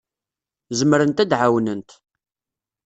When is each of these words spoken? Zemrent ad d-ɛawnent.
Zemrent 0.77 1.23
ad 1.23 1.27
d-ɛawnent. 1.29 1.89